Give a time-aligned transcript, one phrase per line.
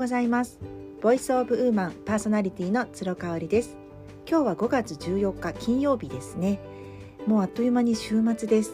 [0.00, 0.58] ございます。
[1.02, 3.76] ボイスオブウーマンパーソナリティの鶴香織です。
[4.26, 6.58] 今日は5月14日金曜日ですね。
[7.26, 8.72] もうあっという間に週末です。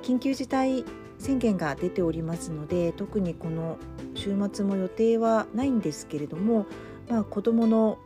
[0.00, 0.84] 緊急事態
[1.18, 3.78] 宣言が出ておりますので特にこの
[4.14, 6.66] 週末も予定はないんですけれども
[7.08, 7.98] まあ子供の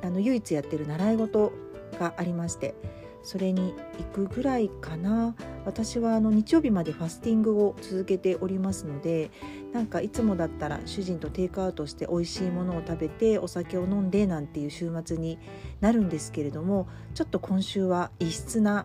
[0.00, 1.52] あの唯一やってる習い事
[1.98, 2.76] がありまして
[3.24, 5.34] それに行くぐらいかな。
[5.64, 9.30] 私はあの日曜日までファスティングを続けておりますので
[9.72, 15.38] なんかいつもだったら主人とテイクアウトして美味しいものを食べてお酒を飲んでなんていう週末に
[15.80, 18.84] なるんですけれどもちょっと今週は異質な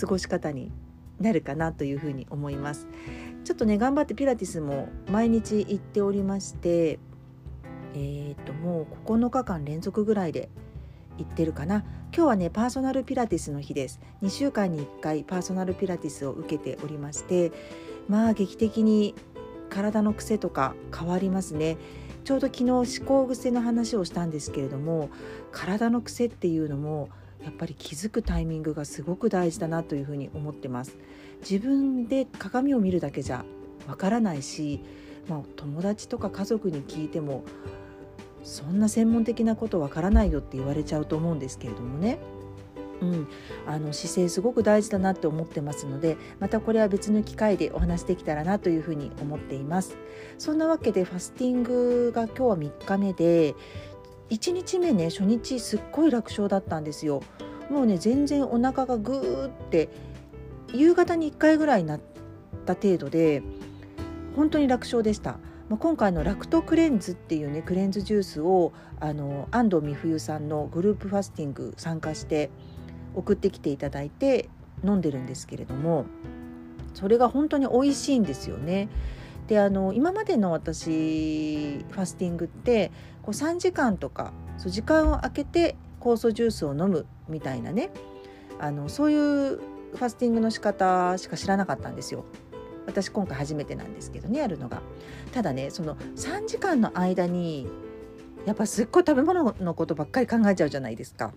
[0.00, 0.70] 過ごし方に
[1.18, 2.86] なるかなというふうに思います。
[3.44, 7.00] ちょっとね頑張ってピラティスも毎日行っておりまして
[7.94, 10.48] えー、ともう9日間連続ぐらいで
[11.24, 11.84] 行ってるかな。
[12.14, 14.00] 今日はねパーソナルピラティスの日です。
[14.22, 17.52] 2週間に1回パーソナルピラティスを受けておりまして
[18.08, 19.14] まあ劇的に
[19.68, 21.76] 体の癖とか変わりますね。
[22.24, 25.08] ちょうど昨日思考癖の話をしたんですけれども
[25.52, 27.08] 体の癖っていうのも
[27.42, 30.98] やっぱり気づくタイミングがすごく大事だなというふうに思ってます。
[31.40, 33.44] 自分で鏡を見るだけじゃ
[33.88, 34.80] わからないし、
[35.28, 37.44] まあ、友達とか家族に聞いても
[38.42, 42.18] そんな専門的なことわからないよって言われちゃうと思うんですけれどもね。
[43.00, 43.28] うん、
[43.66, 49.96] あの姿勢すごく大事だなって思ってますのでまたこれは別の機会でお話できたらなというふうに思っています。
[50.38, 53.54] そんなわけでファスティングが今日は3日目で
[54.28, 57.22] 1日目ね初日すっごい楽勝だったんですよ。
[57.70, 59.88] もうね全然お腹がグーって
[60.72, 62.00] 夕方に1回ぐらいになっ
[62.66, 63.42] た程度で
[64.36, 65.38] 本当に楽勝でした。
[65.70, 72.50] まあ、今回のラクトクレンズっていうねクレンズジュースをあの安藤美冬さんのグループファスティング参加して
[73.14, 74.48] 送ってきていただいて
[74.84, 76.06] 飲んでるんですけれども
[76.92, 78.88] それが本当に美味しいんですよね。
[79.46, 82.90] であの今までの私ファスティングって
[83.22, 87.90] こう3時間とかそう時間を空けて酵素ジュースを飲むみたいなね
[88.58, 92.24] あのそういうファスティングの仕方しか知らなかったんですよ。
[92.90, 94.82] 私今回初めてなんですけどねやるのが。
[95.32, 97.68] ただねその3時間の間に
[98.46, 101.32] やっぱすっごい食べ物のことばっかり考えちゃうじゃないですか。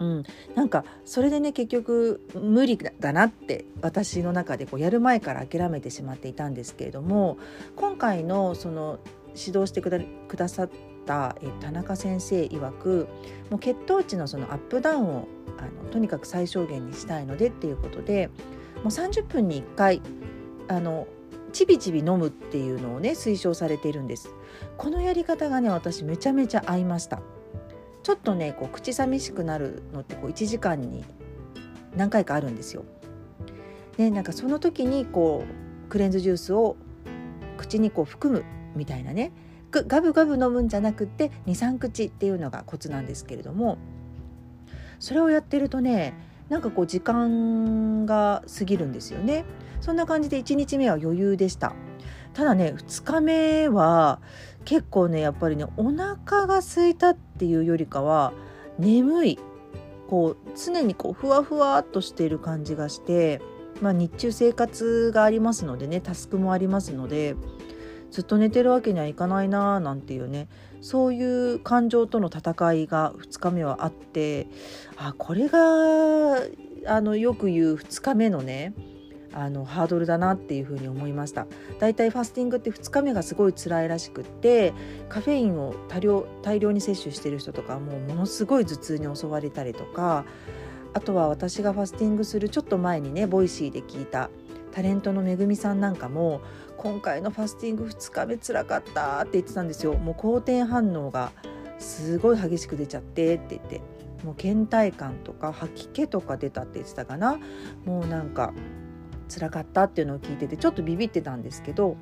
[0.00, 7.36] うん、なんかそれでね結局無理だなって私の中でこうやる前から諦めてしまっていたんですけれども
[7.76, 8.98] 今回のその
[9.36, 9.90] 指導してく
[10.36, 10.70] ださっ
[11.04, 13.08] たえ田中先生曰く
[13.50, 15.28] もう血糖値のそのアップダウンを
[15.58, 18.30] あのとにかく最小限にしたいのでっていうことで
[18.76, 20.00] もう30分に1回
[20.70, 21.08] あの
[21.52, 24.30] ちびちび飲むっていうのをね推奨されているんです。
[24.76, 27.20] このやり方がね私めちゃめちゃ合いました。
[28.04, 31.04] ちょっとねこう口寂しくなるのってこう1時間に
[31.96, 32.84] 何回かあるんですよ。
[33.98, 36.76] ねなんかその時にこうクレンズジュースを
[37.58, 38.44] 口にこう含む
[38.76, 39.32] みたいなね
[39.72, 43.76] ガブガブ飲むんじゃなくって23口っていうのがコツなんですけれども
[45.00, 46.14] それをやってるとね
[46.48, 49.44] なんかこう時間が過ぎるんですよね。
[49.80, 51.74] そんな感じで1日目は余裕でした。
[52.32, 54.20] ただね2日目は
[54.64, 58.32] 結構ねやっぱりねお腹が空いたっていうよりかは
[58.78, 59.38] 眠い
[60.08, 63.40] こう常にこうふわふわっとしている感じがして、
[63.80, 67.36] まあ、日中生活がありますのでねタスクもありますので
[68.10, 70.48] ずっと寝てるわけにはいかないなーなんていうね
[70.80, 74.48] そういう感情との戦いが2日目はあって
[74.96, 76.38] あこれが
[76.86, 78.74] あのよく言う2日目のね
[79.32, 81.46] あのハードルだなっていうふうに思いました。
[81.78, 84.72] だいたいファスティングって2日目がすごい辛いらしくって
[85.08, 90.24] カフェインを多量大量に摂取してる人とかもうものすごい頭痛に襲われたりとか
[90.92, 94.30] あとは私がファスティングするちょっと前にね Voicy で聞いた
[94.72, 96.40] タレントのめぐみさんなんかも
[96.76, 99.94] 今回のファスティング2日目つらかったって言ってたんですよ。
[99.94, 101.32] もう好転反応が
[101.78, 103.80] すごい激しく出ちゃってって言って
[104.24, 107.38] もう倦怠感とか吐き気とか出たって言ってたかな。
[107.84, 108.52] もうなんか
[109.30, 111.96] 辛かったっていうのを聞いててちょっとビビってたんですけど、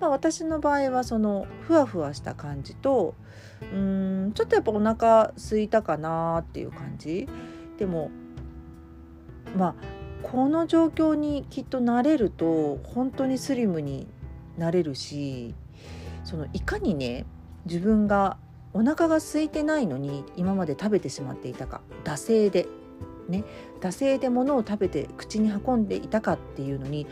[0.00, 3.14] まあ、私の場合はそのふわふわした感じと
[3.60, 7.28] うーんちょっとやっぱお腹空いたかなっていう感じ。
[7.78, 8.10] でも
[9.56, 9.74] まあ
[10.22, 14.08] この状況にきっと慣れると本当にスリムに
[14.56, 15.54] なれるし
[16.24, 17.26] そのいかにね
[17.66, 18.38] 自分が
[18.72, 22.66] お腹が空いてないのに今まで食べてしまっていたか惰性で
[23.28, 23.44] ね
[23.80, 27.06] 惰性で物を食べて口に運んでいたかっていうのに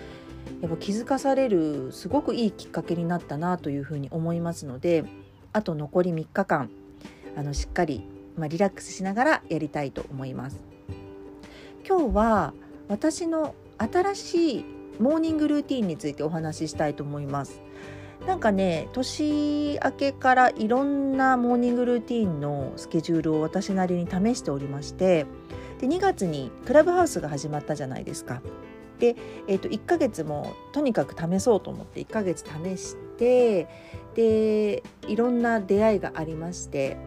[0.60, 5.04] やっぱ気づかされるすごくいいきっかけになったなというふうに思いますので
[5.52, 6.70] あと残り3日間
[7.36, 8.04] あのしっかり、
[8.36, 10.60] まあ、リラックスしながらやりたいと思います。
[11.88, 12.54] 今日は
[12.88, 14.64] 私の新しい
[15.00, 17.60] モーニングルーティンについてお話ししたいと思います。
[18.26, 25.26] なんかね年明けからいろんなモーニングルーティンのスケジュールを私なりに試しておりまして
[25.82, 28.40] で2月にクラブハウスが始まったじゃないですか。
[29.00, 29.16] で、
[29.48, 33.66] えー、と1ヶ月もとにかく試そうと思って1ヶ月試して
[34.14, 36.98] でいろんな出会いがありまして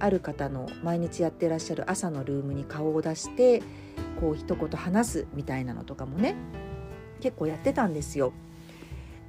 [0.00, 3.62] ある方の毎日やってらっしゃる朝のルームに顔を出して
[4.20, 6.34] こう一言話すみたいなのとかもね
[7.20, 8.32] 結構やってたんですよ。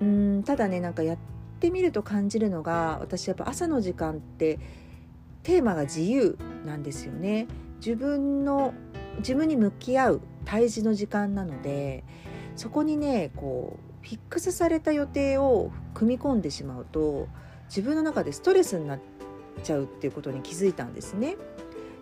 [0.02, 1.18] うんただねなんかやっ
[1.60, 4.58] てみると感じるのが私やっぱ朝の時間って
[5.44, 7.46] テーマが自由なんですよね。
[7.80, 8.74] 自分の
[9.20, 12.04] 自分に向き合う対峙の時間なので
[12.56, 17.28] そこにねこうフィックスされた予定を組み込んでしまうと
[17.68, 19.00] 自分の中でストレスになっ
[19.64, 21.38] ちゃうっていうことに気づいたんですね。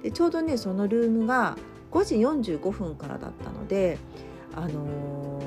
[0.03, 1.57] でちょうどねそのルームが
[1.91, 2.15] 5時
[2.55, 3.97] 45分からだったので
[4.55, 5.41] あのー、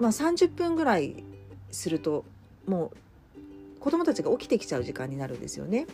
[0.00, 1.24] まあ30分ぐらい
[1.70, 2.24] すると
[2.66, 2.92] も
[3.76, 5.86] う子供たちが起きてきちゃう時間になるんですよね。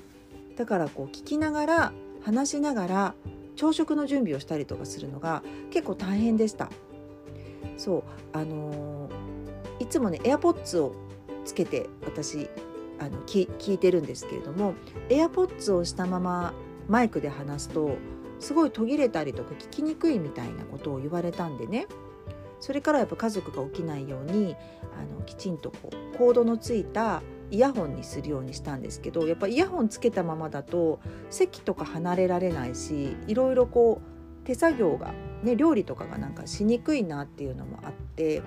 [0.57, 1.93] だからこう聞きながら
[2.25, 3.15] 話しながら
[3.57, 6.71] 朝食の準備をしたりとかするのが結構大変でした。
[7.77, 10.95] そうあのー、いつもね AirPods を
[11.45, 12.49] つけて私
[12.99, 14.75] あの聞いてるんですけれども
[15.09, 16.55] AirPods をしたまま
[16.89, 17.97] マイクで話すと
[18.39, 21.87] すごい途切れたりとか聞きにくいみたいなことを言われたんでね。
[22.61, 24.57] それからやっぱ家族が起きないように
[24.99, 31.01] あのきちんとこうコードのついたイヤホンにするようにしたんですけどやっぱイヤホンつけたままだと
[31.31, 38.43] 席とか離れられないしいろいろこう手作業が、ね、料理とかがなんかしにくいなっていうのもあって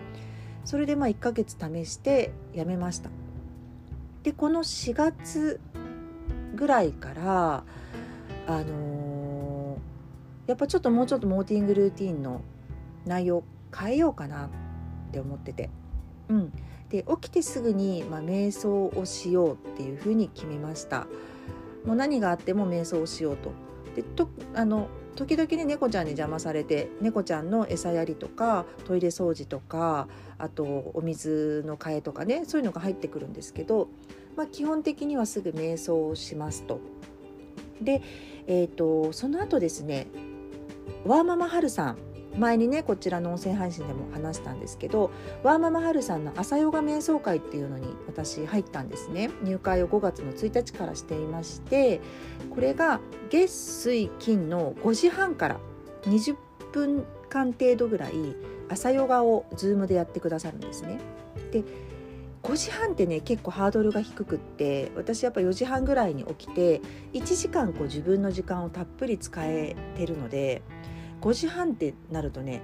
[0.66, 3.10] それでまあ1ヶ月試してやめました。
[4.24, 5.62] でこの4月
[6.56, 7.64] ぐらいから
[8.48, 12.42] あのー、やっぱちょっともうちょっとモーティングルーティンの
[13.06, 14.50] 内容変えようかなっ
[15.12, 15.70] て思ってて。
[16.30, 16.52] うん、
[16.90, 21.08] で起きてすぐに、まあ、瞑想をしようっていうふうに決めました
[21.86, 23.52] もう何があっても瞑想をしようと
[23.96, 30.08] でとあの時々ね猫ちゃんに邪魔されて猫ちゃんの餌やりとかトイレ掃除とか
[30.38, 30.64] あと
[30.94, 33.90] お水の替えとかねそういうのが入ってくるんですけど、
[34.36, 36.80] まあ、基本的にはすぐ瞑想をしますと。
[37.82, 38.02] で、
[38.48, 40.08] えーと、その後ですね
[41.06, 41.98] ワーママハルさん
[42.36, 45.12] 前にねこちらの音声配信でも話したんですけど
[45.44, 52.02] ワーママハルさんの朝ヨガ瞑想会っていうのに私入ったんですね入会を5月の1日からしていまして
[52.54, 55.60] これが月水金の5時半から
[56.04, 56.36] 20
[56.72, 58.14] 分間程度ぐらい
[58.70, 61.00] 朝ヨガを Zoom でやってくださるんですね。
[61.52, 61.64] で
[62.44, 66.82] 5時半ってね結構ハードルが低くって私やっぱ4時半ぐらいに起きて
[67.14, 70.62] 1時間こう自分の時間をたっぷり使えてるので
[71.22, 72.62] 5時半ってなるとね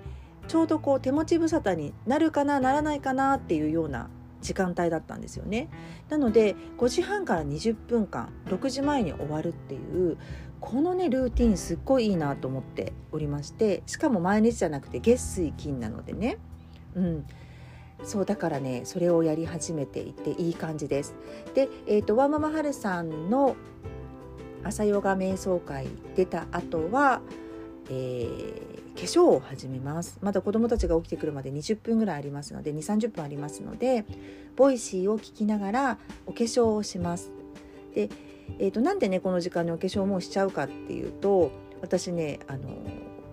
[0.47, 4.09] ちょうどこう手持ち無沙汰になるかなならないかなっていうような
[4.41, 5.69] 時間帯だったんですよね。
[6.09, 9.77] なので5時半から20分間6時前に終わるってい
[10.11, 10.17] う
[10.59, 16.37] このねルーティンすっごいいいなと思っておりましてしかも毎日じゃなくて月水金なのでね
[16.95, 17.25] うん
[18.03, 21.15] そうだからねそれをやり始めていていい感じです。
[21.53, 23.55] で、えーと、ワーママハルさんの
[24.63, 27.21] 朝ヨガ瞑想会出た後は
[27.89, 30.17] えー、化粧を始めます。
[30.21, 34.05] まだ子どもたちが起きてくるまで20分ぐらいありますので2 3 0分ありますので
[34.55, 37.31] Voicy を聞きながらお化粧をします。
[37.93, 38.09] で、
[38.59, 42.69] えーと、なんでねこの時間にお化粧もしちゃうかっていうと私ねあの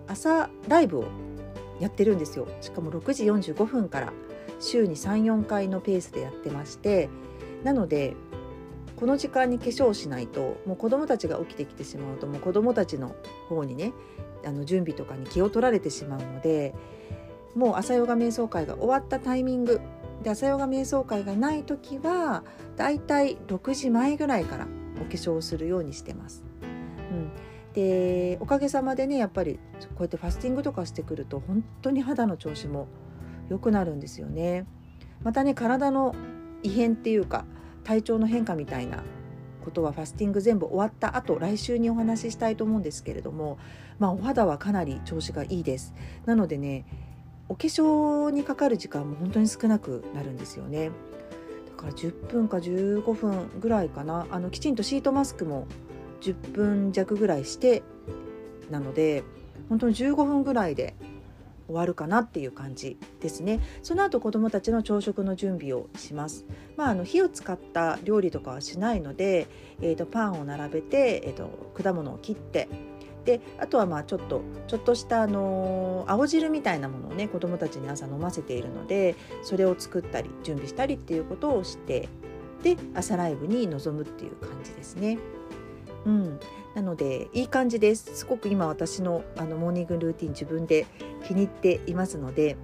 [0.07, 1.05] 朝ライブを
[1.79, 2.47] やってるんですよ。
[2.61, 4.13] しかも6時45分から
[4.59, 7.09] 週に34回のペースでやってまして
[7.63, 8.15] なので
[9.01, 13.15] この時間に化粧しないともう子どもたちが起きてきてしまうともう子どもたちの
[13.49, 13.93] 方にね
[14.45, 16.75] あの準備とかに気を取られてしまうので
[17.55, 19.81] もう朝ヨガ瞑想会が終わったタイミング
[20.21, 22.43] で朝ヨガ瞑想会がない時は
[22.77, 24.67] だいたい6時前ぐらいから
[24.97, 26.43] お化粧をするようにしてます。
[26.61, 27.31] うん、
[27.73, 29.59] でおかげさまでねやっぱりこ
[29.97, 32.87] うやってファスティングとかしてくると本当に肌の調子も
[33.49, 34.67] 良くなるんですよね。
[35.23, 36.13] またね体の
[36.61, 37.45] 異変っていうか
[37.83, 39.03] 体調の変化みたいな
[39.63, 43.57] ことはファスティング全部終わった後来週にお話ししたいと思うんですけれども、
[43.99, 45.93] まあ、お肌はかなり調子がいいです。
[46.25, 46.85] なのでね
[47.47, 50.91] お化粧にかかる時間も本当に少なくなるんですよね。
[51.69, 54.27] だから10分か15分ぐらいかな。
[54.31, 55.67] あのきちんとシートマスクも
[56.21, 57.83] 10分弱ぐらいして
[58.69, 59.23] なので
[59.69, 60.95] 本当に15分ぐらいで
[61.71, 63.59] 終わるかなっていう感じですね。
[63.81, 66.45] その後子どもたちの朝食の準備をします。
[66.77, 69.47] まああの火を使った料理とかはしないので、
[69.81, 72.67] えーと、パンを並べて、えーと、果物を切って
[73.25, 82.09] であとはまあちょっとちょっとしたあの青汁みたいなものをね子どもたちに朝飲ませているのでそれを作ったり準備したりっていうことをして
[82.63, 85.17] で朝ライブに臨むっていう感じですね。
[86.05, 86.39] うん、
[86.75, 88.15] なのでいい感じです。
[88.15, 90.87] すごく今私のあのモーニングルーティン自分で
[91.23, 92.57] 気に入っていますので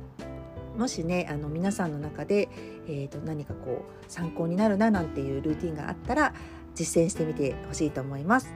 [0.78, 2.50] もしねあの皆さんの中で、
[2.88, 6.34] えーと、何かこう参考になるななんていうルーティンがあったら
[6.76, 8.54] 実践してみてほしいと思います。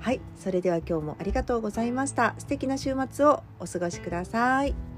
[0.00, 2.34] はい、それでは今日もありがとうございました。
[2.38, 4.89] 素敵な週末をお過ごしください。